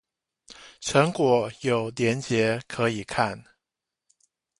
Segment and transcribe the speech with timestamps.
[0.79, 3.43] 成果有連結可以看